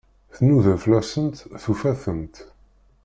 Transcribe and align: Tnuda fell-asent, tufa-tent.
Tnuda 0.35 0.75
fell-asent, 0.83 1.37
tufa-tent. 1.63 2.35